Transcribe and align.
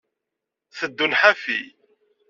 Teddun 0.77 1.17
ḥafi. 1.21 1.59